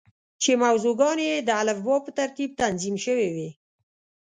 [0.41, 3.49] چې موضوع ګانې یې د الفبا په ترتیب تنظیم شوې وې.